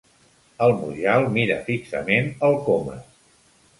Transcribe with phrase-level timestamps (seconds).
[0.67, 3.05] El Mujal mira fixament el Comas.